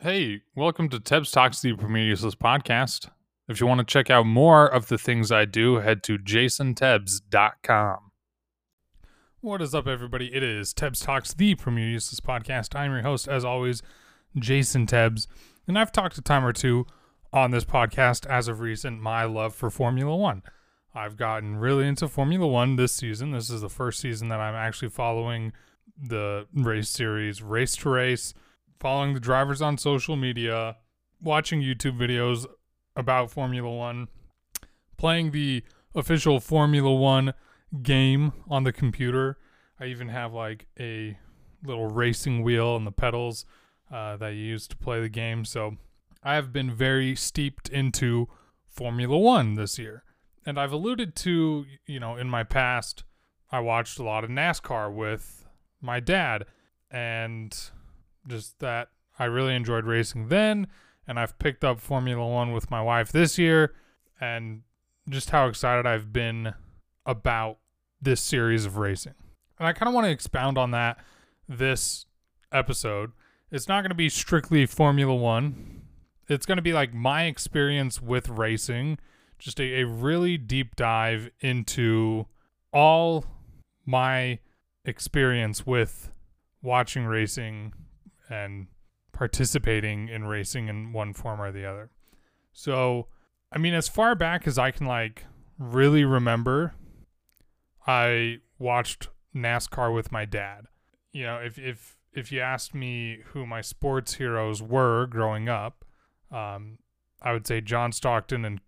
[0.00, 3.10] Hey, welcome to Tebs Talks, the Useless podcast.
[3.48, 7.98] If you want to check out more of the things I do, head to jasontebs.com.
[9.40, 10.32] What is up, everybody?
[10.32, 12.78] It is Tebs Talks, the Useless podcast.
[12.78, 13.82] I'm your host, as always,
[14.38, 15.26] Jason Tebs.
[15.66, 16.86] And I've talked a time or two
[17.32, 20.44] on this podcast as of recent my love for Formula One.
[20.94, 23.32] I've gotten really into Formula One this season.
[23.32, 25.52] This is the first season that I'm actually following
[26.00, 28.32] the race series, race to race,
[28.80, 30.76] following the drivers on social media,
[31.20, 32.46] watching YouTube videos
[32.96, 34.08] about Formula One,
[34.96, 35.62] playing the
[35.94, 37.34] official Formula One
[37.82, 39.38] game on the computer.
[39.80, 41.18] I even have like a
[41.64, 43.44] little racing wheel and the pedals
[43.92, 45.44] uh, that you use to play the game.
[45.44, 45.76] So
[46.22, 48.28] I have been very steeped into
[48.66, 50.04] Formula One this year.
[50.46, 53.04] And I've alluded to, you know, in my past,
[53.50, 55.44] I watched a lot of NASCAR with
[55.80, 56.46] my dad.
[56.90, 57.56] And
[58.28, 60.68] just that I really enjoyed racing then.
[61.06, 63.74] And I've picked up Formula One with my wife this year.
[64.20, 64.62] And
[65.08, 66.54] just how excited I've been
[67.06, 67.58] about
[68.00, 69.14] this series of racing.
[69.58, 70.98] And I kind of want to expound on that
[71.48, 72.06] this
[72.52, 73.12] episode.
[73.50, 75.82] It's not going to be strictly Formula One,
[76.28, 78.98] it's going to be like my experience with racing,
[79.38, 82.26] just a, a really deep dive into
[82.72, 83.24] all
[83.86, 84.38] my
[84.84, 86.10] experience with
[86.60, 87.72] watching racing
[88.28, 88.66] and
[89.12, 91.90] participating in racing in one form or the other.
[92.52, 93.08] So,
[93.52, 95.24] I mean, as far back as I can like
[95.58, 96.74] really remember,
[97.86, 100.66] I watched NASCAR with my dad.
[101.12, 105.84] You know, if if if you asked me who my sports heroes were growing up,
[106.30, 106.78] um,
[107.22, 108.60] I would say John Stockton and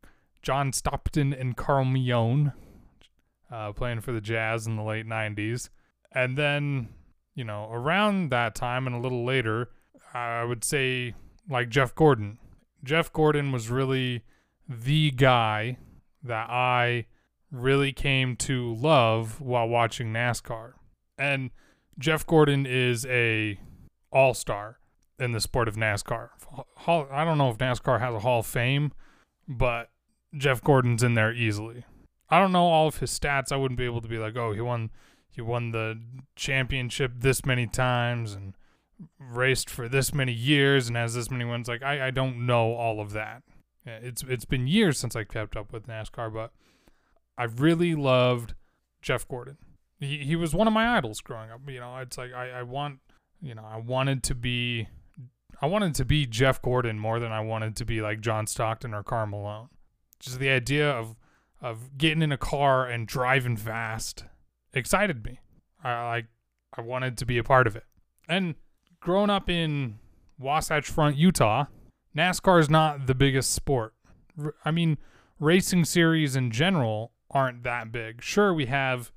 [0.42, 2.52] John Stockton and Karl Malone,
[3.50, 5.68] uh, playing for the Jazz in the late '90s,
[6.12, 6.88] and then
[7.34, 9.70] you know around that time and a little later,
[10.14, 11.14] I would say
[11.48, 12.38] like Jeff Gordon.
[12.82, 14.24] Jeff Gordon was really
[14.68, 15.78] the guy
[16.22, 17.06] that I
[17.50, 20.72] really came to love while watching NASCAR.
[21.18, 21.50] And
[21.98, 23.58] Jeff Gordon is a
[24.12, 24.78] all-star
[25.18, 26.30] in the sport of NASCAR.
[26.86, 28.92] I don't know if NASCAR has a Hall of Fame,
[29.46, 29.90] but
[30.36, 31.84] Jeff Gordon's in there easily.
[32.30, 33.52] I don't know all of his stats.
[33.52, 34.90] I wouldn't be able to be like, "Oh, he won
[35.30, 36.00] he won the
[36.36, 38.54] championship this many times and
[39.18, 42.74] raced for this many years and has this many wins." Like I I don't know
[42.74, 43.42] all of that.
[43.86, 46.52] It's it's been years since I kept up with NASCAR, but
[47.38, 48.54] I really loved
[49.02, 49.56] Jeff Gordon.
[49.98, 51.60] He he was one of my idols growing up.
[51.68, 53.00] You know, it's like I, I want
[53.40, 54.88] you know, I wanted to be
[55.62, 58.94] I wanted to be Jeff Gordon more than I wanted to be like John Stockton
[58.94, 59.68] or Karl Malone.
[60.18, 61.16] Just the idea of
[61.62, 64.24] of getting in a car and driving fast
[64.72, 65.40] excited me.
[65.82, 66.26] I like
[66.76, 67.84] I wanted to be a part of it.
[68.28, 68.54] And
[69.00, 69.98] growing up in
[70.38, 71.66] Wasatch Front, Utah,
[72.16, 73.94] NASCAR is not the biggest sport.
[74.64, 74.98] I mean,
[75.38, 78.22] racing series in general aren't that big.
[78.22, 79.12] Sure, we have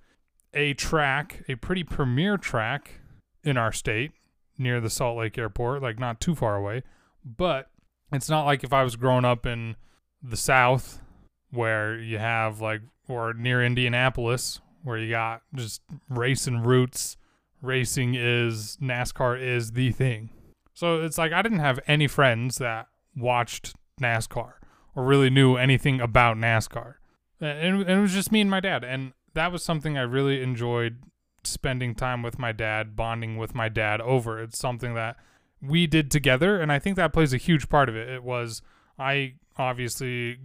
[0.53, 2.99] a track, a pretty premier track
[3.43, 4.11] in our state
[4.57, 6.83] near the Salt Lake Airport, like not too far away,
[7.25, 7.69] but
[8.11, 9.75] it's not like if I was growing up in
[10.21, 11.01] the South
[11.49, 17.17] where you have like, or near Indianapolis where you got just racing roots.
[17.61, 20.29] Racing is, NASCAR is the thing.
[20.73, 24.53] So it's like I didn't have any friends that watched NASCAR
[24.95, 26.95] or really knew anything about NASCAR
[27.43, 31.03] and, it was just me and my dad and that was something i really enjoyed
[31.43, 35.17] spending time with my dad bonding with my dad over it's something that
[35.61, 38.61] we did together and i think that plays a huge part of it it was
[38.97, 40.37] i obviously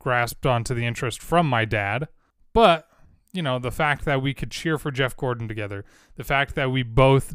[0.00, 2.08] grasped onto the interest from my dad
[2.52, 2.88] but
[3.32, 5.84] you know the fact that we could cheer for jeff gordon together
[6.16, 7.34] the fact that we both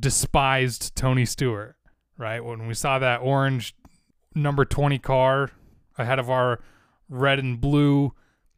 [0.00, 1.76] despised tony stewart
[2.16, 2.44] right?
[2.44, 3.74] When we saw that orange
[4.34, 5.50] number 20 car
[5.96, 6.60] ahead of our
[7.08, 8.12] red and blue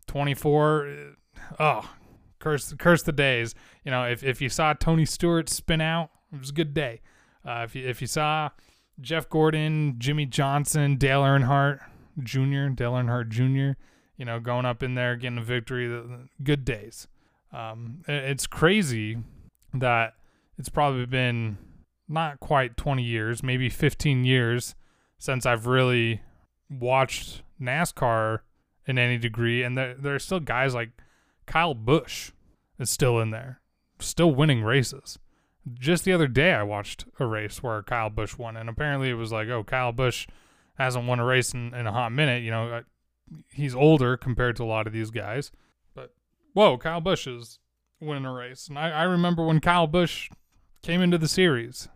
[0.07, 1.15] 24
[1.59, 1.91] oh
[2.39, 3.55] curse curse the days.
[3.85, 7.01] You know if, if you saw tony stewart spin out it was a good day.
[7.47, 8.51] Uh, if, you, if you saw
[9.01, 11.81] jeff gordon Jimmie johnson dale earnhardt
[12.23, 13.79] jr dale earnhardt jr
[14.17, 16.05] you know going up in there getting a victory
[16.43, 17.09] good days
[17.53, 19.19] um, it's crazy
[19.73, 20.15] that
[20.59, 21.59] it's probably been
[22.09, 24.75] not quite 20 years maybe 15 years
[25.19, 26.21] since i've really
[26.71, 28.41] watched NASCAR
[28.87, 30.91] in any degree, and there there are still guys like
[31.47, 32.33] Kyle Busch
[32.79, 33.61] is still in there,
[33.99, 35.19] still winning races.
[35.75, 39.15] Just the other day, I watched a race where Kyle Busch won, and apparently it
[39.15, 40.29] was like, oh, Kyle Busch
[40.79, 42.45] hasn't won a race in, in a hot minute.
[42.45, 42.83] You know, uh,
[43.53, 45.51] he's older compared to a lot of these guys,
[45.95, 46.15] but
[46.53, 47.59] whoa, Kyle Busch is
[48.01, 48.69] winning a race.
[48.69, 50.31] And I, I remember when Kyle Busch
[50.83, 51.89] came into the series,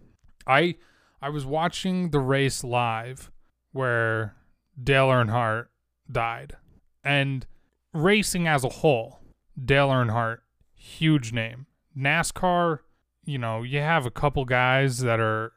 [0.46, 0.76] I
[1.22, 3.30] I was watching the race live
[3.72, 4.34] where
[4.82, 5.66] Dale Earnhardt
[6.10, 6.56] died.
[7.04, 7.46] And
[7.92, 9.20] racing as a whole,
[9.62, 10.38] Dale Earnhardt,
[10.74, 11.66] huge name.
[11.96, 12.80] NASCAR,
[13.24, 15.52] you know, you have a couple guys that are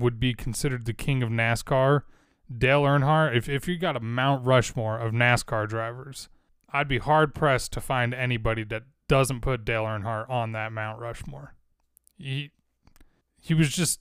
[0.00, 2.02] would be considered the king of NASCAR.
[2.54, 6.28] Dale Earnhardt, if if you got a Mount Rushmore of NASCAR drivers,
[6.70, 11.00] I'd be hard pressed to find anybody that doesn't put Dale Earnhardt on that Mount
[11.00, 11.54] Rushmore.
[12.16, 12.52] He
[13.40, 14.00] he was just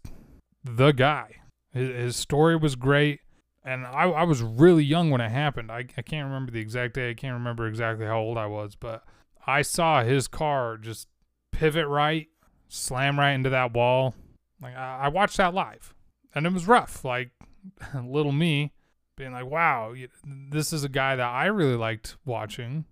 [0.63, 1.41] the guy.
[1.71, 3.19] His, his story was great,
[3.63, 5.71] and I, I was really young when it happened.
[5.71, 7.09] I, I can't remember the exact day.
[7.09, 9.03] I can't remember exactly how old I was, but
[9.45, 11.07] I saw his car just
[11.51, 12.27] pivot right,
[12.69, 14.15] slam right into that wall.
[14.61, 15.93] Like I, I watched that live,
[16.33, 17.03] and it was rough.
[17.03, 17.31] Like
[18.03, 18.73] little me
[19.15, 22.85] being like, "Wow, this is a guy that I really liked watching."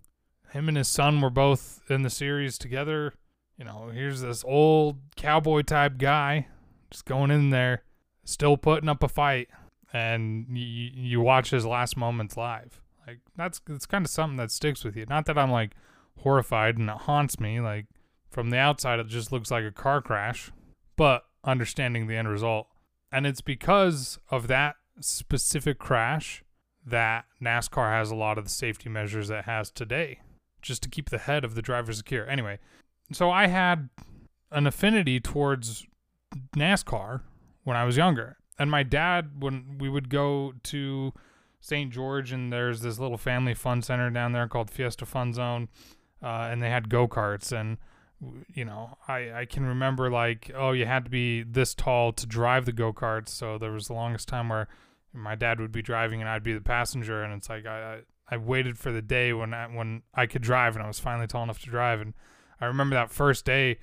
[0.50, 3.12] Him and his son were both in the series together.
[3.58, 6.46] You know, here's this old cowboy type guy
[6.90, 7.82] just going in there,
[8.24, 9.48] still putting up a fight,
[9.92, 12.80] and you, you watch his last moments live.
[13.06, 15.06] Like that's it's kind of something that sticks with you.
[15.08, 15.72] Not that I'm like
[16.18, 17.60] horrified and it haunts me.
[17.60, 17.86] Like
[18.30, 20.50] from the outside, it just looks like a car crash,
[20.96, 22.68] but understanding the end result,
[23.14, 26.42] and it's because of that specific crash
[26.84, 30.18] that NASCAR has a lot of the safety measures it has today,
[30.60, 32.28] just to keep the head of the driver secure.
[32.28, 32.58] Anyway,
[33.12, 33.88] so I had
[34.50, 35.86] an affinity towards
[36.56, 37.20] NASCAR
[37.62, 38.36] when I was younger.
[38.58, 41.12] And my dad, when we would go to
[41.60, 41.92] St.
[41.92, 45.68] George, and there's this little family fun center down there called Fiesta Fun Zone,
[46.20, 47.52] uh, and they had go karts.
[47.52, 47.78] And,
[48.52, 52.26] you know, I, I can remember, like, oh, you had to be this tall to
[52.26, 53.28] drive the go karts.
[53.28, 54.68] So there was the longest time where
[55.12, 57.22] my dad would be driving and I'd be the passenger.
[57.22, 58.00] And it's like, I,
[58.30, 60.98] I, I waited for the day when I, when I could drive and I was
[60.98, 62.00] finally tall enough to drive.
[62.00, 62.14] And
[62.60, 63.78] I remember that first day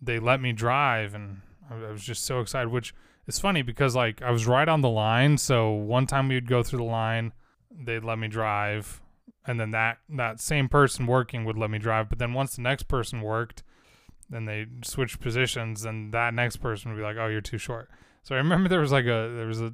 [0.00, 1.40] they let me drive and
[1.70, 2.94] I was just so excited, which
[3.26, 5.38] is funny because like I was right on the line.
[5.38, 7.32] So one time we would go through the line,
[7.70, 9.00] they'd let me drive,
[9.46, 12.08] and then that that same person working would let me drive.
[12.08, 13.62] But then once the next person worked,
[14.30, 17.90] then they switched positions, and that next person would be like, "Oh, you're too short."
[18.22, 19.72] So I remember there was like a there was a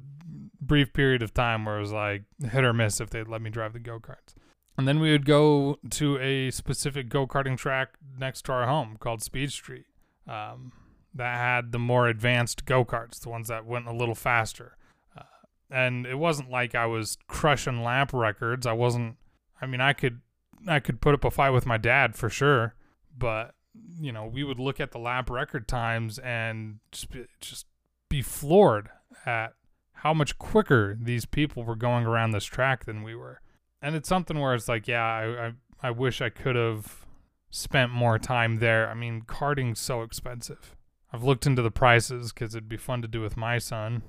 [0.61, 3.49] brief period of time where it was like hit or miss if they'd let me
[3.49, 4.35] drive the go karts.
[4.77, 8.97] And then we would go to a specific go karting track next to our home
[8.97, 9.85] called Speed Street.
[10.27, 10.71] Um,
[11.13, 14.77] that had the more advanced go karts, the ones that went a little faster.
[15.17, 15.23] Uh,
[15.69, 18.65] and it wasn't like I was crushing lap records.
[18.65, 19.17] I wasn't.
[19.61, 20.21] I mean, I could
[20.67, 22.75] I could put up a fight with my dad for sure,
[23.17, 23.55] but
[23.99, 27.65] you know, we would look at the lap record times and just be, just
[28.09, 28.89] be floored
[29.25, 29.53] at
[29.93, 33.41] how much quicker these people were going around this track than we were.
[33.81, 35.51] And it's something where it's like, yeah, I I,
[35.89, 37.05] I wish I could have
[37.49, 38.89] spent more time there.
[38.89, 40.75] I mean, karting's so expensive.
[41.11, 44.03] I've looked into the prices because it'd be fun to do with my son.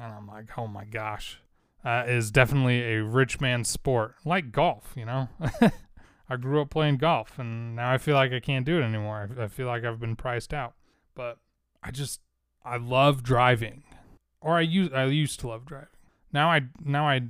[0.00, 1.40] And I'm like, oh my gosh.
[1.82, 5.28] Uh, is definitely a rich man sport, like golf, you know?
[6.28, 9.30] I grew up playing golf, and now I feel like I can't do it anymore.
[9.38, 10.74] I feel like I've been priced out.
[11.14, 11.38] But
[11.82, 12.20] I just,
[12.64, 13.82] I love driving.
[14.40, 15.88] Or I used, I used to love driving.
[16.32, 17.22] Now I, now I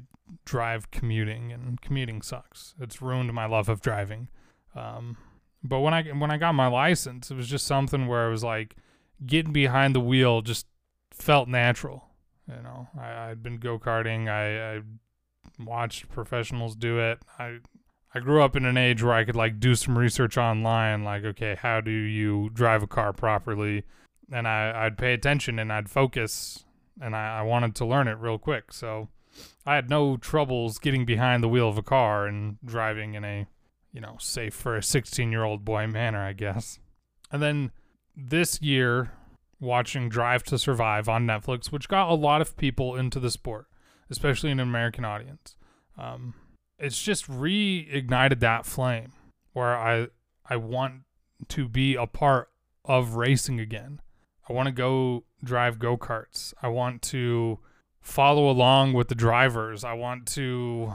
[0.45, 2.75] drive commuting, and commuting sucks.
[2.79, 4.29] It's ruined my love of driving.
[4.75, 5.17] Um,
[5.63, 8.45] but when I, when I got my license, it was just something where I was
[8.45, 8.77] like,
[9.25, 10.67] getting behind the wheel just
[11.11, 12.10] felt natural.
[12.55, 14.29] You know, I, I'd been go karting.
[14.29, 14.81] I, I
[15.59, 17.19] watched professionals do it.
[17.39, 17.59] I
[18.15, 21.25] I grew up in an age where I could like do some research online, like
[21.25, 23.85] okay, how do you drive a car properly?
[24.33, 26.65] And I I'd pay attention and I'd focus,
[27.01, 28.73] and I, I wanted to learn it real quick.
[28.73, 29.09] So
[29.65, 33.47] I had no troubles getting behind the wheel of a car and driving in a
[33.93, 36.81] you know safe for a 16 year old boy manner, I guess.
[37.31, 37.71] And then
[38.17, 39.13] this year
[39.61, 43.67] watching Drive to Survive on Netflix, which got a lot of people into the sport,
[44.09, 45.57] especially an American audience.
[45.99, 46.35] Um,
[46.79, 49.13] it's just reignited that flame
[49.53, 50.09] where I
[50.49, 51.03] I want
[51.49, 52.49] to be a part
[52.85, 54.01] of racing again.
[54.49, 56.55] I want to go drive go karts.
[56.63, 57.61] I want to
[58.01, 59.85] follow along with the drivers.
[59.85, 60.95] I want to,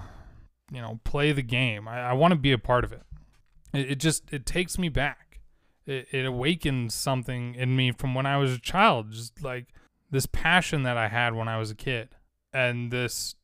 [0.71, 1.87] you know, play the game.
[1.87, 3.03] I, I want to be a part of it.
[3.73, 3.91] it.
[3.91, 5.24] It just it takes me back
[5.85, 9.67] it, it awakens something in me from when I was a child, just like
[10.09, 12.09] this passion that I had when I was a kid,
[12.53, 13.35] and this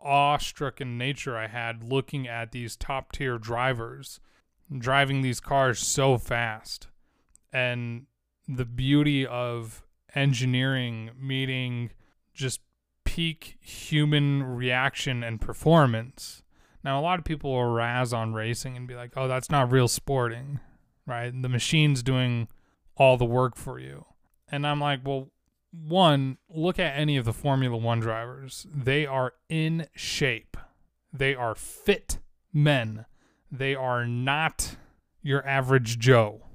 [0.00, 4.20] awe-stricken nature I had looking at these top-tier drivers
[4.78, 6.88] driving these cars so fast,
[7.52, 8.06] and
[8.48, 9.82] the beauty of
[10.14, 11.90] engineering meeting
[12.34, 12.60] just
[13.04, 16.42] peak human reaction and performance.
[16.84, 19.72] Now, a lot of people will razz on racing and be like, oh, that's not
[19.72, 20.60] real sporting
[21.06, 21.30] right?
[21.40, 22.48] The machine's doing
[22.96, 24.04] all the work for you.
[24.48, 25.30] And I'm like, well,
[25.70, 28.66] one, look at any of the Formula One drivers.
[28.72, 30.56] They are in shape.
[31.12, 32.18] They are fit
[32.52, 33.06] men.
[33.50, 34.76] They are not
[35.22, 36.46] your average Joe.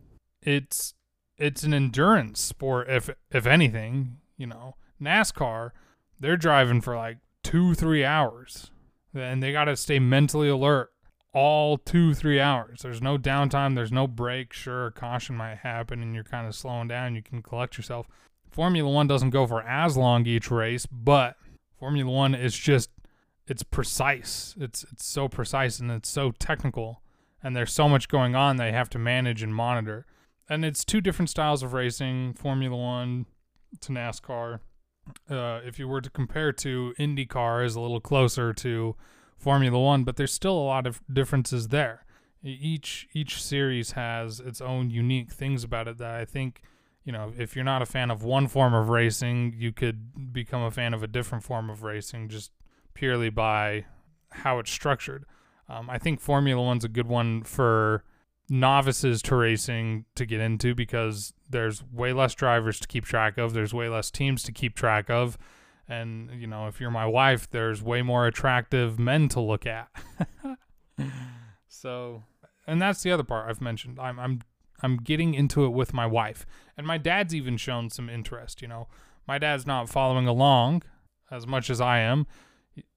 [0.42, 0.94] It's
[1.38, 4.76] it's an endurance sport if if anything, you know.
[5.02, 5.72] NASCAR,
[6.20, 8.70] they're driving for like 2-3 hours.
[9.14, 10.92] And they got to stay mentally alert
[11.34, 12.82] all 2-3 hours.
[12.82, 14.54] There's no downtime, there's no break.
[14.54, 18.08] Sure, caution might happen and you're kind of slowing down, you can collect yourself.
[18.50, 21.38] Formula 1 doesn't go for as long each race, but
[21.80, 22.90] Formula 1 is just
[23.48, 24.56] it's precise.
[24.60, 27.02] It's it's so precise and it's so technical
[27.44, 30.06] and there's so much going on they have to manage and monitor.
[30.50, 33.26] And it's two different styles of racing, Formula 1
[33.80, 34.60] to NASCAR.
[35.30, 38.96] Uh, if you were to compare to IndyCar is a little closer to
[39.42, 42.06] Formula 1, but there's still a lot of differences there.
[42.44, 46.64] Each each series has its own unique things about it that I think
[47.04, 50.62] you know, if you're not a fan of one form of racing, you could become
[50.62, 52.52] a fan of a different form of racing just
[52.94, 53.86] purely by
[54.30, 55.26] how it's structured.
[55.68, 58.04] Um, I think Formula One's a good one for
[58.50, 63.54] novices to racing to get into because there's way less drivers to keep track of,
[63.54, 65.38] there's way less teams to keep track of.
[65.92, 69.90] And, you know, if you're my wife, there's way more attractive men to look at.
[71.68, 72.24] so,
[72.66, 74.00] and that's the other part I've mentioned.
[74.00, 74.40] I'm, I'm,
[74.82, 76.46] I'm getting into it with my wife.
[76.78, 78.88] And my dad's even shown some interest, you know.
[79.28, 80.84] My dad's not following along
[81.30, 82.26] as much as I am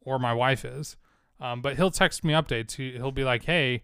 [0.01, 0.97] or my wife is.
[1.41, 2.77] Um, but he'll text me updates.
[2.77, 3.83] He, he'll be like, "Hey,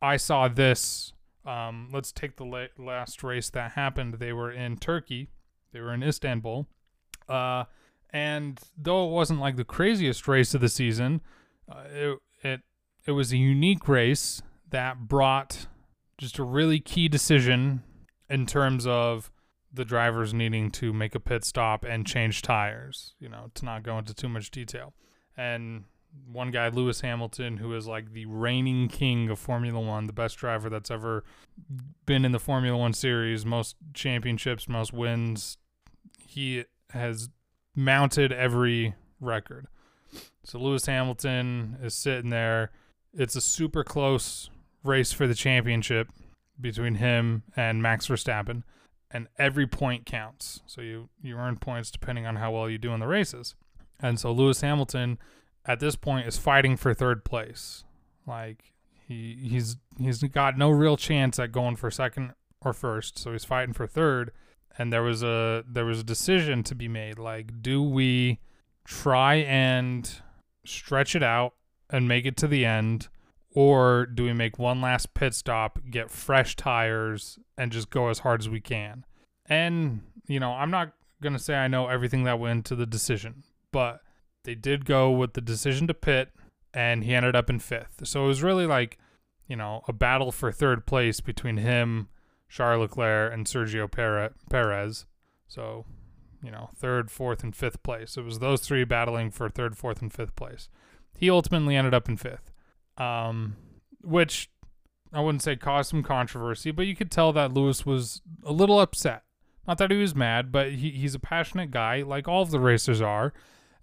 [0.00, 1.12] I saw this.
[1.44, 4.14] Um, let's take the la- last race that happened.
[4.14, 5.28] They were in Turkey.
[5.72, 6.66] They were in Istanbul.
[7.28, 7.64] Uh,
[8.10, 11.20] and though it wasn't like the craziest race of the season,
[11.70, 12.60] uh, it it
[13.06, 15.66] it was a unique race that brought
[16.18, 17.82] just a really key decision
[18.28, 19.30] in terms of
[19.72, 23.14] the drivers needing to make a pit stop and change tires.
[23.18, 24.94] You know, to not go into too much detail
[25.38, 25.84] and
[26.26, 30.36] one guy, Lewis Hamilton, who is like the reigning king of Formula One, the best
[30.36, 31.24] driver that's ever
[32.06, 35.58] been in the Formula One series, most championships, most wins.
[36.18, 37.28] He has
[37.78, 39.68] mounted every record.
[40.42, 42.72] So Lewis Hamilton is sitting there.
[43.14, 44.50] It's a super close
[44.82, 46.08] race for the championship
[46.60, 48.64] between him and Max Verstappen,
[49.12, 50.60] and every point counts.
[50.66, 53.54] So you you earn points depending on how well you do in the races.
[54.00, 55.18] And so Lewis Hamilton
[55.64, 57.84] at this point is fighting for third place.
[58.26, 58.72] Like
[59.06, 63.44] he he's he's got no real chance at going for second or first, so he's
[63.44, 64.32] fighting for third.
[64.78, 67.18] And there was a there was a decision to be made.
[67.18, 68.38] Like, do we
[68.84, 70.08] try and
[70.64, 71.54] stretch it out
[71.90, 73.08] and make it to the end,
[73.50, 78.20] or do we make one last pit stop, get fresh tires, and just go as
[78.20, 79.04] hard as we can?
[79.46, 83.42] And you know, I'm not gonna say I know everything that went into the decision,
[83.72, 84.00] but
[84.44, 86.30] they did go with the decision to pit,
[86.72, 88.06] and he ended up in fifth.
[88.06, 88.98] So it was really like,
[89.48, 92.08] you know, a battle for third place between him,
[92.48, 93.90] Charles Leclerc, and Sergio
[94.50, 95.06] Perez.
[95.46, 95.84] So,
[96.42, 98.16] you know, third, fourth, and fifth place.
[98.16, 100.68] It was those three battling for third, fourth, and fifth place.
[101.16, 102.52] He ultimately ended up in fifth,
[102.96, 103.56] um,
[104.02, 104.50] which
[105.12, 108.80] I wouldn't say caused some controversy, but you could tell that Lewis was a little
[108.80, 109.24] upset.
[109.66, 112.60] Not that he was mad, but he, he's a passionate guy, like all of the
[112.60, 113.32] racers are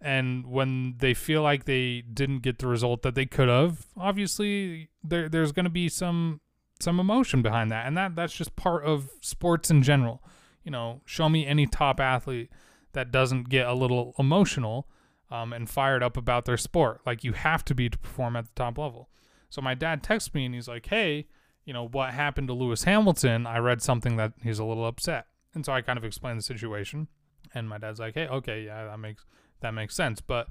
[0.01, 4.89] and when they feel like they didn't get the result that they could have obviously
[5.03, 6.39] there there's going to be some
[6.79, 10.23] some emotion behind that and that that's just part of sports in general.
[10.63, 12.49] You know show me any top athlete
[12.93, 14.87] that doesn't get a little emotional
[15.29, 17.01] um, and fired up about their sport.
[17.05, 19.09] Like you have to be to perform at the top level.
[19.49, 21.27] So my dad texts me and he's like hey
[21.65, 23.47] you know what happened to lewis hamilton?
[23.47, 25.27] I read something that he's a little upset.
[25.53, 27.07] And so i kind of explained the situation
[27.53, 29.23] and my dad's like hey okay yeah that makes
[29.61, 30.21] that makes sense.
[30.21, 30.47] But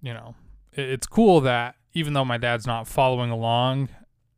[0.00, 0.34] you know,
[0.72, 3.88] it, it's cool that even though my dad's not following along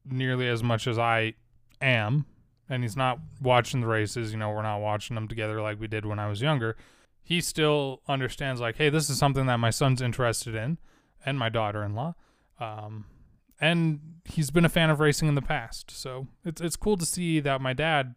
[0.04, 1.35] nearly as much as I
[1.80, 2.26] am,
[2.69, 5.88] and he's not watching the races, you know, we're not watching them together like we
[5.88, 6.76] did when I was younger.
[7.23, 10.78] He still understands, like, hey, this is something that my son's interested in,
[11.25, 12.14] and my daughter-in-law.
[12.59, 13.07] Um,
[13.61, 17.07] and he's been a fan of racing in the past, so it's it's cool to
[17.07, 18.14] see that my dad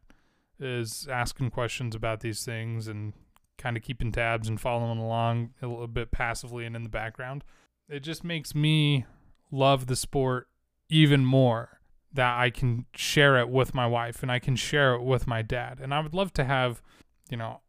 [0.60, 3.14] is asking questions about these things and
[3.58, 7.44] kind of keeping tabs and following along a little bit passively and in the background.
[7.90, 9.06] It just makes me
[9.52, 10.48] love the sport
[10.94, 11.80] even more
[12.14, 15.42] that I can share it with my wife and I can share it with my
[15.42, 15.80] dad.
[15.82, 16.82] And I would love to have,
[17.30, 17.62] you know,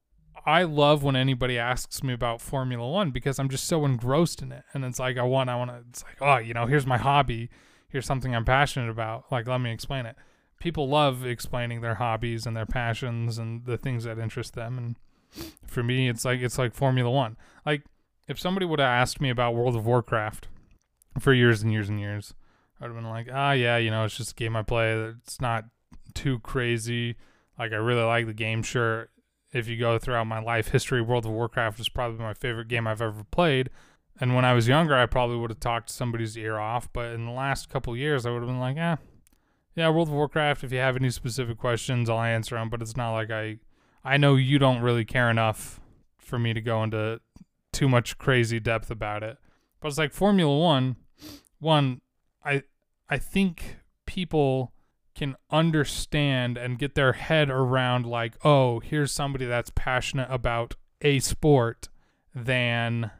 [0.46, 4.52] I love when anybody asks me about Formula One because I'm just so engrossed in
[4.52, 4.64] it.
[4.74, 6.98] And it's like, I want, I want to, it's like, oh, you know, here's my
[6.98, 7.48] hobby.
[7.88, 9.32] Here's something I'm passionate about.
[9.32, 10.16] Like, let me explain it.
[10.60, 14.76] People love explaining their hobbies and their passions and the things that interest them.
[14.76, 14.96] And
[15.66, 17.36] For me, it's like it's like Formula One.
[17.64, 17.82] Like
[18.28, 20.48] if somebody would have asked me about World of Warcraft
[21.18, 22.34] for years and years and years,
[22.84, 24.92] I'd have been like, ah, yeah, you know, it's just a game I play.
[24.92, 25.64] It's not
[26.12, 27.16] too crazy.
[27.58, 28.62] Like I really like the game.
[28.62, 29.08] Sure,
[29.52, 32.86] if you go throughout my life history, World of Warcraft is probably my favorite game
[32.86, 33.70] I've ever played.
[34.20, 36.92] And when I was younger, I probably would have talked somebody's ear off.
[36.92, 38.96] But in the last couple years, I would have been like, eh,
[39.74, 40.62] yeah, World of Warcraft.
[40.62, 42.68] If you have any specific questions, I'll answer them.
[42.68, 43.60] But it's not like I,
[44.04, 45.80] I know you don't really care enough
[46.18, 47.20] for me to go into
[47.72, 49.38] too much crazy depth about it.
[49.80, 50.96] But it's like Formula One.
[51.60, 52.02] One,
[52.44, 52.62] I,
[53.08, 54.72] I think people
[55.14, 61.20] can understand and get their head around like, oh, here's somebody that's passionate about a
[61.20, 61.88] sport,
[62.34, 63.10] than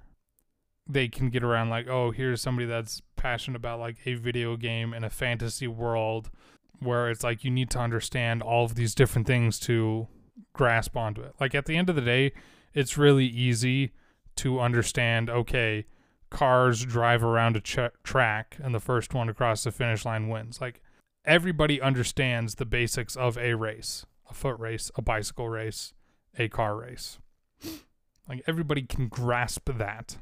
[0.87, 4.93] they can get around like, oh, here's somebody that's passionate about like a video game
[4.93, 6.31] in a fantasy world
[6.81, 10.09] where it's like you need to understand all of these different things to
[10.53, 11.35] grasp onto it.
[11.41, 12.33] Like at the end of the day,
[12.75, 13.93] it's really easy
[14.37, 15.87] to understand, okay,
[16.35, 20.61] cars drive around a ch- track and the first one across the finish line wins.
[20.61, 20.83] Like
[21.25, 25.95] everybody understands the basics of a race, a foot race, a bicycle race,
[26.37, 27.19] a car race.
[28.29, 30.17] Like everybody can grasp that.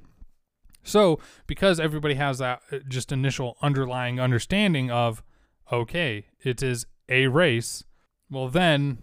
[0.85, 5.23] So, because everybody has that uh, just initial underlying understanding of,
[5.71, 7.85] okay, it is a race,
[8.28, 8.99] well, then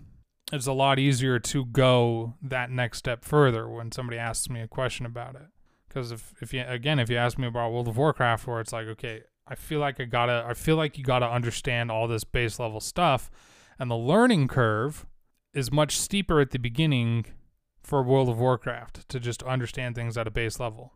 [0.51, 4.67] it's a lot easier to go that next step further when somebody asks me a
[4.67, 5.47] question about it.
[5.89, 8.71] Because if, if you, again, if you ask me about World of Warcraft, where it's
[8.71, 12.23] like, okay, I feel like I gotta, I feel like you gotta understand all this
[12.23, 13.31] base level stuff,
[13.79, 15.05] and the learning curve
[15.53, 17.25] is much steeper at the beginning
[17.83, 20.93] for World of Warcraft to just understand things at a base level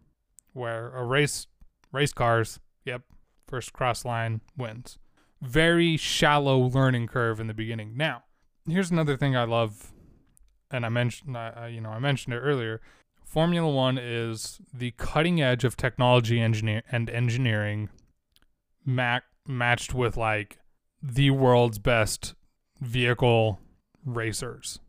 [0.54, 1.48] where a race
[1.92, 3.02] race cars, yep,
[3.48, 5.00] first cross line wins.
[5.42, 7.98] Very shallow learning curve in the beginning.
[7.98, 8.24] Now,
[8.68, 9.92] here's another thing I love,
[10.72, 12.82] and I mentioned, uh, you know, I mentioned it earlier.
[13.34, 17.90] Formula One is the cutting edge of technology engineer and engineering,
[18.86, 20.60] mac- matched with like
[21.02, 22.36] the world's best
[22.80, 23.60] vehicle
[24.06, 24.80] racers.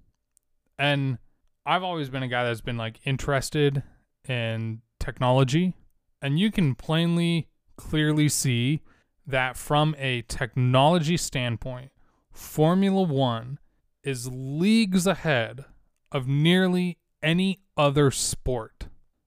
[0.79, 1.17] And
[1.65, 3.83] I've always been a guy that's been like interested
[4.29, 5.73] in technology,
[6.21, 8.83] and you can plainly, clearly see
[9.27, 11.93] that from a technology standpoint,
[12.31, 13.59] Formula One
[14.03, 15.65] is leagues ahead
[16.13, 18.87] of nearly any other sport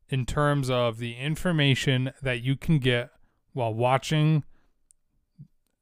[0.10, 3.10] in terms of the information that you can get
[3.54, 4.44] while watching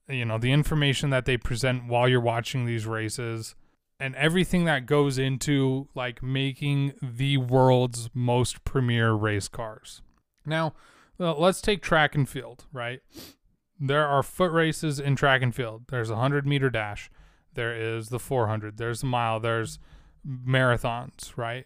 [0.08, 3.56] you know the information that they present while you're watching these races
[4.00, 10.02] and everything that goes into like making the world's most premier race cars.
[10.46, 10.74] Now,
[11.20, 13.00] uh, let's take track and field, right?
[13.80, 15.84] There are foot races in track and field.
[15.90, 17.10] There's a 100 meter dash.
[17.54, 18.78] There is the 400.
[18.78, 19.40] There's a mile.
[19.40, 19.80] There's
[20.28, 21.66] marathons, right?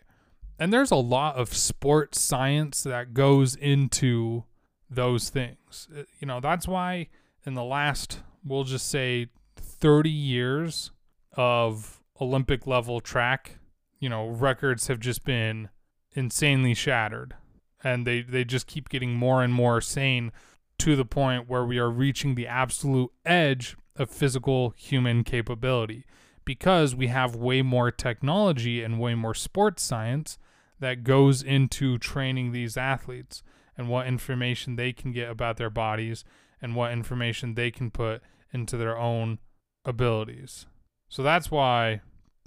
[0.59, 4.43] And there's a lot of sports science that goes into
[4.89, 5.87] those things.
[5.95, 7.07] Uh, you know, that's why
[7.45, 10.91] in the last, we'll just say 30 years
[11.33, 13.59] of Olympic level track,
[13.99, 15.69] you know, records have just been
[16.11, 17.35] insanely shattered.
[17.81, 20.33] And they, they just keep getting more and more sane
[20.79, 26.05] to the point where we are reaching the absolute edge of physical human capability
[26.43, 30.37] because we have way more technology and way more sports science
[30.79, 33.43] that goes into training these athletes
[33.77, 36.23] and what information they can get about their bodies
[36.61, 39.39] and what information they can put into their own
[39.85, 40.65] abilities.
[41.07, 42.01] So that's why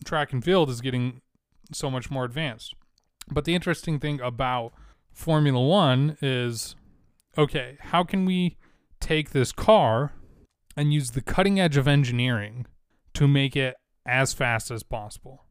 [0.05, 1.21] track and field is getting
[1.73, 2.75] so much more advanced.
[3.31, 4.73] But the interesting thing about
[5.13, 6.75] Formula One is
[7.39, 8.57] okay, how can we
[9.01, 10.13] take this car
[10.77, 12.67] and use the cutting edge of engineering
[13.15, 13.75] to make it
[14.07, 15.45] as fast as possible?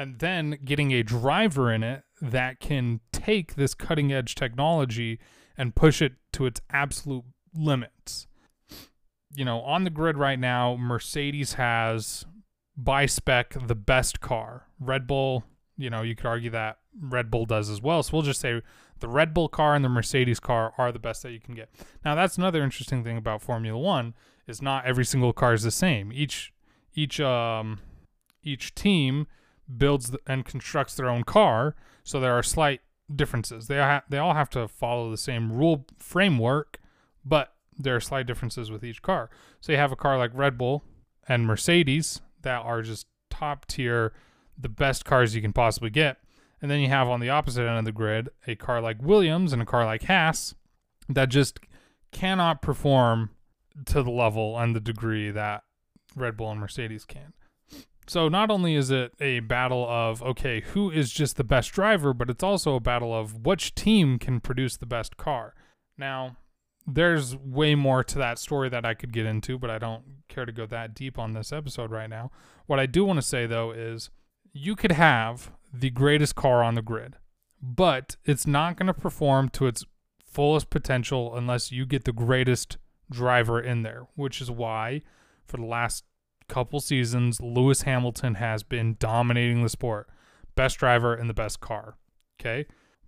[0.00, 5.18] And then getting a driver in it that can take this cutting edge technology
[5.58, 8.26] and push it to its absolute limits.
[9.34, 12.24] You know, on the grid right now, Mercedes has
[12.78, 14.68] by spec the best car.
[14.80, 15.44] Red Bull,
[15.76, 18.02] you know, you could argue that Red Bull does as well.
[18.02, 18.62] So we'll just say
[19.00, 21.68] the Red Bull car and the Mercedes car are the best that you can get.
[22.06, 24.14] Now that's another interesting thing about Formula 1
[24.46, 26.10] is not every single car is the same.
[26.10, 26.54] Each
[26.94, 27.80] each um
[28.42, 29.26] each team
[29.76, 32.80] builds and constructs their own car, so there are slight
[33.14, 33.66] differences.
[33.66, 36.78] They ha- they all have to follow the same rule framework,
[37.24, 39.30] but there are slight differences with each car.
[39.60, 40.84] So you have a car like Red Bull
[41.28, 44.12] and Mercedes that are just top tier,
[44.58, 46.18] the best cars you can possibly get.
[46.60, 49.52] And then you have on the opposite end of the grid a car like Williams
[49.52, 50.54] and a car like Haas
[51.08, 51.60] that just
[52.12, 53.30] cannot perform
[53.86, 55.62] to the level and the degree that
[56.14, 57.32] Red Bull and Mercedes can.
[58.06, 62.12] So not only is it a battle of okay, who is just the best driver,
[62.12, 65.54] but it's also a battle of which team can produce the best car.
[65.96, 66.36] Now,
[66.86, 70.44] there's way more to that story that I could get into, but I don't care
[70.44, 72.30] to go that deep on this episode right now.
[72.66, 74.10] What I do want to say though is
[74.52, 77.16] you could have the greatest car on the grid,
[77.62, 79.84] but it's not going to perform to its
[80.24, 82.78] fullest potential unless you get the greatest
[83.10, 85.02] driver in there, which is why
[85.44, 86.04] for the last
[86.50, 90.08] couple seasons Lewis Hamilton has been dominating the sport.
[90.56, 91.96] Best driver and the best car.
[92.40, 92.66] Okay?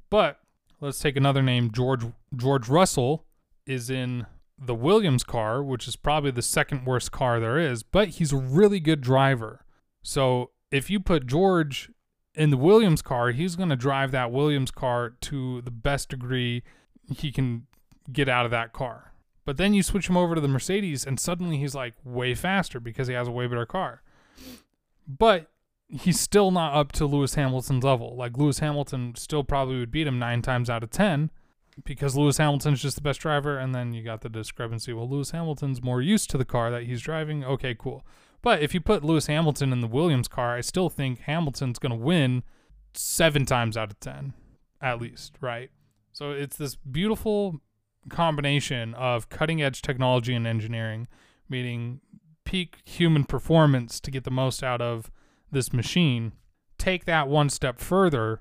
[0.09, 0.39] But
[0.81, 3.27] let's take another name, George George Russell
[3.67, 4.27] is in
[4.59, 8.37] the Williams car, which is probably the second worst car there is, but he's a
[8.37, 9.65] really good driver.
[10.03, 11.91] So if you put George
[12.35, 16.63] in the Williams car, he's going to drive that Williams car to the best degree
[17.13, 17.67] he can
[18.13, 19.12] get out of that car.
[19.45, 22.79] But then you switch him over to the Mercedes, and suddenly he's like way faster
[22.79, 24.03] because he has a way better car.
[25.07, 25.51] But
[25.89, 28.17] he's still not up to Lewis Hamilton's level.
[28.17, 31.31] Like Lewis Hamilton still probably would beat him nine times out of ten
[31.85, 34.93] because Lewis Hamilton's just the best driver, and then you got the discrepancy.
[34.93, 37.45] Well, Lewis Hamilton's more used to the car that he's driving.
[37.45, 38.05] Okay, cool.
[38.43, 41.91] But if you put Lewis Hamilton in the Williams car, I still think Hamilton's going
[41.91, 42.43] to win
[42.95, 44.35] seven times out of 10,
[44.81, 45.71] at least, right?
[46.13, 47.61] So it's this beautiful
[48.09, 51.09] combination of cutting edge technology and engineering,
[51.49, 52.01] meaning
[52.45, 55.11] peak human performance to get the most out of
[55.51, 56.33] this machine.
[56.79, 58.41] Take that one step further,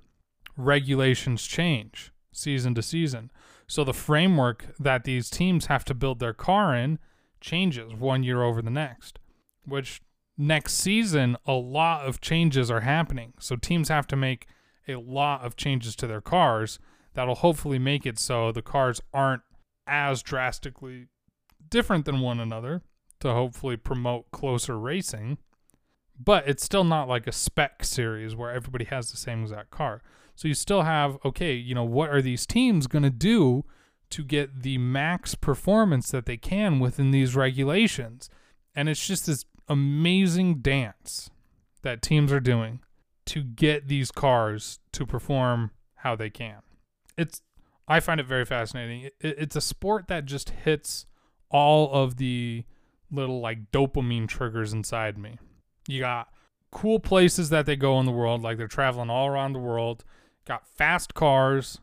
[0.57, 3.29] regulations change season to season.
[3.67, 6.99] So the framework that these teams have to build their car in
[7.39, 9.19] changes one year over the next
[9.65, 10.01] which
[10.37, 13.33] next season a lot of changes are happening.
[13.39, 14.47] So teams have to make
[14.87, 16.79] a lot of changes to their cars
[17.13, 19.43] that'll hopefully make it so the cars aren't
[19.91, 21.07] as drastically
[21.69, 22.81] different than one another
[23.19, 25.37] to hopefully promote closer racing.
[26.17, 30.01] But it's still not like a spec series where everybody has the same exact car.
[30.35, 33.65] So you still have, okay, you know, what are these teams going to do
[34.11, 38.29] to get the max performance that they can within these regulations?
[38.73, 41.29] And it's just this amazing dance
[41.81, 42.79] that teams are doing
[43.25, 46.61] to get these cars to perform how they can.
[47.17, 47.41] It's
[47.91, 49.03] I find it very fascinating.
[49.03, 51.05] It, it's a sport that just hits
[51.49, 52.63] all of the
[53.11, 55.37] little like dopamine triggers inside me.
[55.87, 56.29] You got
[56.71, 60.03] cool places that they go in the world, like they're traveling all around the world.
[60.45, 61.79] Got fast cars,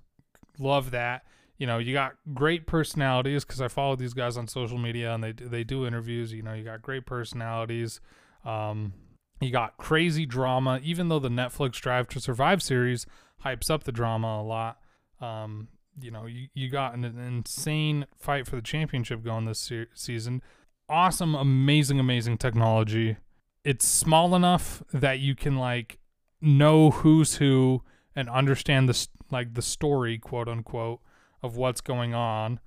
[0.59, 1.25] love that
[1.59, 5.23] you know, you got great personalities because I follow these guys on social media and
[5.23, 6.33] they they do interviews.
[6.33, 8.01] You know, you got great personalities.
[8.45, 8.95] Um,
[9.41, 10.81] you got crazy drama.
[10.85, 13.07] Even though the Netflix Drive to Survive series
[13.45, 14.79] hypes up the drama a lot,
[15.21, 15.69] um,
[16.01, 19.87] you know, you, you got an, an insane fight for the championship going this se-
[19.95, 20.43] season.
[20.89, 23.17] Awesome, amazing, amazing technology.
[23.65, 25.99] It's small enough that you can like
[26.41, 27.83] know who's who
[28.15, 31.01] and understand the like the story, quote unquote
[31.43, 32.61] of what's going on.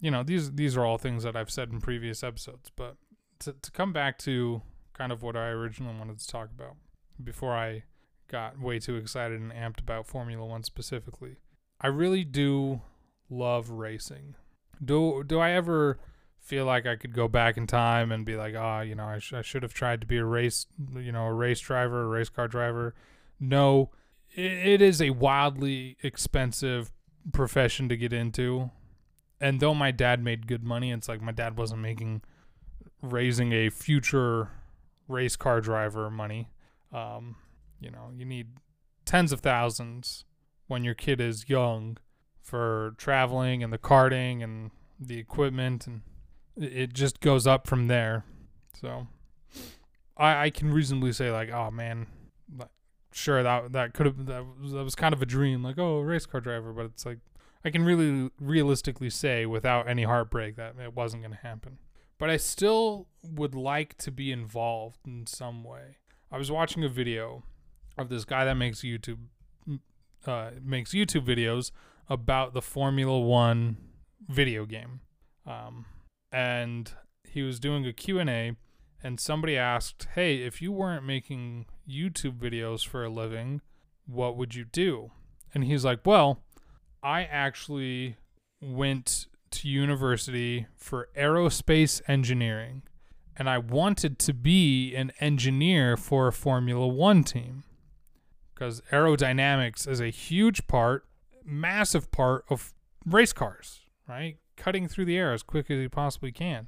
[0.00, 2.96] You know, these these are all things that I've said in previous episodes, but
[3.40, 6.76] to to come back to kind of what I originally wanted to talk about
[7.22, 7.84] before I
[8.28, 11.36] got way too excited and amped about Formula 1 specifically.
[11.80, 12.82] I really do
[13.30, 14.34] love racing.
[14.84, 15.98] Do do I ever
[16.40, 19.04] feel like I could go back in time and be like, "Ah, oh, you know,
[19.04, 22.02] I, sh- I should have tried to be a race, you know, a race driver,
[22.02, 22.94] a race car driver."
[23.38, 23.90] No,
[24.34, 26.90] it, it is a wildly expensive
[27.32, 28.70] profession to get into.
[29.40, 32.22] And though my dad made good money, it's like my dad wasn't making
[33.02, 34.50] raising a future
[35.06, 36.48] race car driver money.
[36.92, 37.36] Um,
[37.80, 38.48] you know, you need
[39.04, 40.24] tens of thousands
[40.68, 41.98] when your kid is young
[42.40, 46.02] for traveling and the karting and the equipment and
[46.56, 48.24] it just goes up from there.
[48.80, 49.08] So
[50.16, 52.06] I, I can reasonably say like, oh man,
[53.12, 56.00] sure that that could have that was, that was kind of a dream, like oh,
[56.00, 56.72] race car driver.
[56.72, 57.18] But it's like
[57.64, 61.78] I can really realistically say without any heartbreak that it wasn't going to happen.
[62.18, 65.98] But I still would like to be involved in some way.
[66.30, 67.44] I was watching a video
[67.96, 69.18] of this guy that makes YouTube
[70.26, 71.70] uh, makes YouTube videos
[72.08, 73.76] about the Formula One
[74.28, 75.00] video game,
[75.46, 75.86] um,
[76.32, 76.92] and
[77.24, 78.56] he was doing a Q and A
[79.02, 83.60] and somebody asked, "Hey, if you weren't making YouTube videos for a living,
[84.06, 85.12] what would you do?"
[85.54, 86.42] And he's like, "Well,
[87.02, 88.16] I actually
[88.60, 92.82] went to university for aerospace engineering,
[93.36, 97.64] and I wanted to be an engineer for a Formula 1 team
[98.58, 101.06] because aerodynamics is a huge part,
[101.44, 102.74] massive part of
[103.06, 104.36] race cars, right?
[104.56, 106.66] Cutting through the air as quick as you possibly can.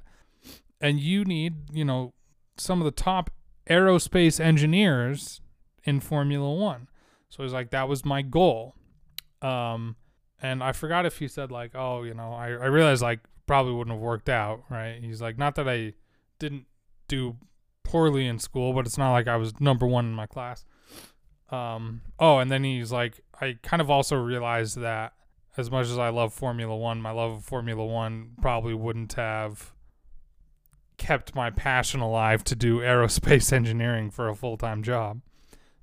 [0.79, 2.13] And you need, you know,
[2.57, 3.29] some of the top
[3.69, 5.41] aerospace engineers
[5.83, 6.87] in Formula One.
[7.29, 8.75] So he's like, that was my goal.
[9.41, 9.95] Um,
[10.41, 13.73] and I forgot if he said like, oh, you know, I, I realized like probably
[13.73, 14.97] wouldn't have worked out, right?
[15.01, 15.93] He's like, not that I
[16.39, 16.65] didn't
[17.07, 17.35] do
[17.83, 20.65] poorly in school, but it's not like I was number one in my class.
[21.51, 25.13] Um, oh, and then he's like, I kind of also realized that
[25.57, 29.73] as much as I love Formula One, my love of Formula One probably wouldn't have
[30.97, 35.21] kept my passion alive to do aerospace engineering for a full time job.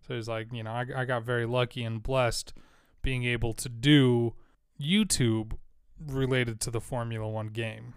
[0.07, 2.55] So he's like, you know, I, I got very lucky and blessed
[3.03, 4.35] being able to do
[4.81, 5.59] YouTube
[6.07, 7.95] related to the Formula One game.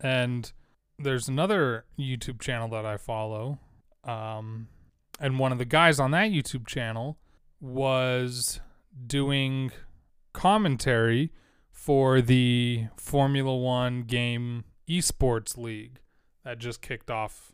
[0.00, 0.52] And
[0.98, 3.58] there's another YouTube channel that I follow.
[4.04, 4.68] Um,
[5.18, 7.18] and one of the guys on that YouTube channel
[7.60, 8.60] was
[9.06, 9.72] doing
[10.32, 11.32] commentary
[11.70, 16.00] for the Formula One game esports league
[16.44, 17.52] that just kicked off,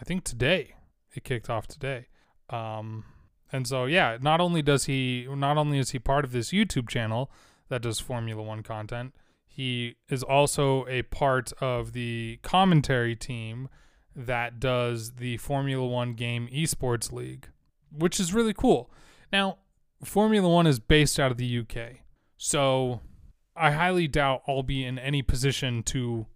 [0.00, 0.74] I think today.
[1.14, 2.06] It kicked off today.
[2.50, 3.04] Um,
[3.52, 6.88] and so, yeah, not only does he, not only is he part of this YouTube
[6.88, 7.30] channel
[7.68, 9.14] that does Formula One content,
[9.46, 13.68] he is also a part of the commentary team
[14.14, 17.48] that does the Formula One game esports league,
[17.92, 18.90] which is really cool.
[19.32, 19.58] Now,
[20.04, 22.00] Formula One is based out of the UK,
[22.36, 23.00] so
[23.56, 26.26] I highly doubt I'll be in any position to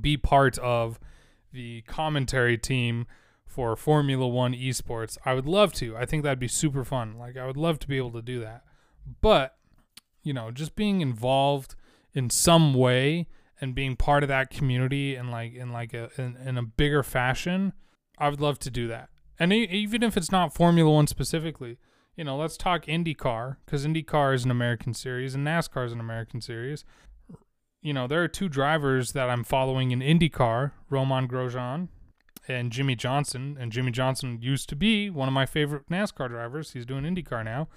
[0.00, 0.98] be part of
[1.52, 3.06] the commentary team
[3.46, 5.16] for Formula One esports.
[5.24, 5.96] I would love to.
[5.96, 7.18] I think that'd be super fun.
[7.18, 8.64] Like, I would love to be able to do that.
[9.20, 9.56] But,
[10.22, 11.74] you know, just being involved
[12.14, 13.28] in some way
[13.60, 17.02] and being part of that community and like in like a in, in a bigger
[17.02, 17.72] fashion,
[18.18, 19.08] I would love to do that.
[19.38, 21.78] And even if it's not Formula One specifically,
[22.16, 26.00] you know, let's talk IndyCar because IndyCar is an American series and NASCAR is an
[26.00, 26.84] American series.
[27.82, 31.88] You know, there are two drivers that I'm following in IndyCar, romain Grosjean
[32.46, 33.56] and jimmie Johnson.
[33.58, 36.72] And jimmie Johnson used to be one of my favorite NASCAR drivers.
[36.72, 37.68] He's doing IndyCar now.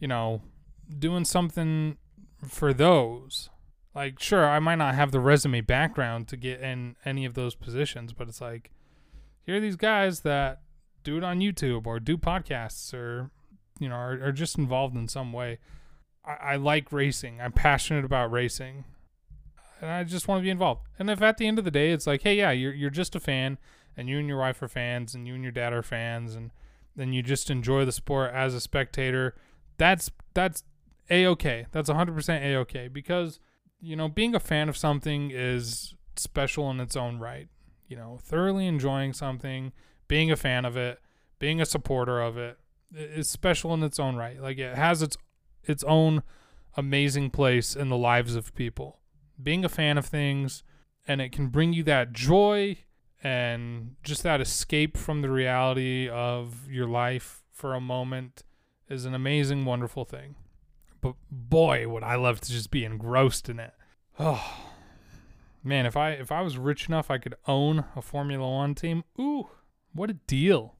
[0.00, 0.42] You know,
[0.98, 1.96] doing something
[2.46, 3.48] for those
[3.94, 7.54] like, sure, I might not have the resume background to get in any of those
[7.54, 8.70] positions, but it's like,
[9.44, 10.62] here are these guys that
[11.04, 13.30] do it on YouTube or do podcasts or,
[13.78, 15.58] you know, are, are just involved in some way.
[16.24, 17.40] I, I like racing.
[17.40, 18.84] I'm passionate about racing.
[19.80, 20.82] And I just want to be involved.
[20.98, 23.16] And if at the end of the day it's like, hey, yeah, you're you're just
[23.16, 23.58] a fan,
[23.96, 26.52] and you and your wife are fans, and you and your dad are fans, and
[26.94, 29.34] then you just enjoy the sport as a spectator,
[29.78, 30.62] that's that's
[31.10, 31.66] a okay.
[31.72, 33.40] That's 100% a okay because
[33.82, 37.48] you know, being a fan of something is special in its own right.
[37.88, 39.72] You know, thoroughly enjoying something,
[40.08, 41.00] being a fan of it,
[41.38, 42.58] being a supporter of it
[42.94, 44.40] is special in its own right.
[44.40, 45.16] Like it has its
[45.64, 46.22] its own
[46.76, 49.00] amazing place in the lives of people.
[49.42, 50.62] Being a fan of things
[51.06, 52.78] and it can bring you that joy
[53.22, 58.44] and just that escape from the reality of your life for a moment
[58.88, 60.36] is an amazing wonderful thing
[61.02, 63.74] but boy, would I love to just be engrossed in it.
[64.18, 64.70] Oh
[65.62, 69.04] man, if I if I was rich enough, I could own a Formula One team.
[69.20, 69.48] Ooh,
[69.92, 70.76] what a deal!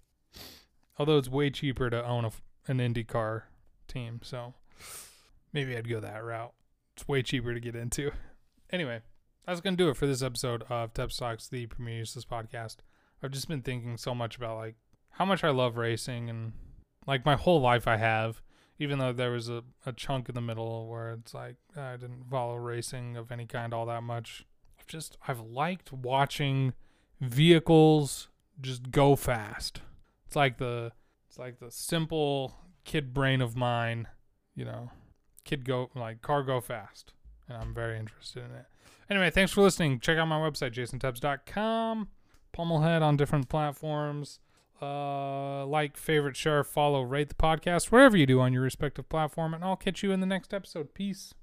[0.98, 2.30] Although it's way cheaper to own a,
[2.68, 3.42] an IndyCar
[3.88, 4.54] team, so
[5.52, 6.54] maybe I'd go that route.
[6.96, 8.12] It's way cheaper to get into.
[8.70, 9.00] Anyway,
[9.44, 12.76] that's gonna do it for this episode of Tebs Talks, the Premier Useless podcast.
[13.22, 14.76] I've just been thinking so much about like
[15.10, 16.52] how much I love racing and
[17.06, 18.40] like my whole life I have
[18.78, 22.24] even though there was a, a chunk in the middle where it's like I didn't
[22.30, 24.46] follow racing of any kind all that much.
[24.78, 26.72] I've just I've liked watching
[27.20, 28.28] vehicles
[28.60, 29.80] just go fast.
[30.26, 30.92] It's like the
[31.28, 34.08] it's like the simple kid brain of mine,
[34.54, 34.90] you know,
[35.44, 37.12] kid go like car go fast.
[37.48, 38.66] And I'm very interested in it.
[39.10, 40.00] Anyway, thanks for listening.
[40.00, 42.08] Check out my website, jasontebs.com.
[42.56, 44.40] Pummelhead on different platforms
[44.82, 49.54] uh, like, favorite, share, follow, rate the podcast wherever you do on your respective platform,
[49.54, 50.92] and I'll catch you in the next episode.
[50.92, 51.34] Peace.